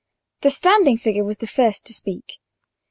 The 0.41 0.49
standing 0.49 0.97
figure 0.97 1.23
was 1.23 1.37
the 1.37 1.45
first 1.45 1.85
to 1.85 1.93
speak. 1.93 2.39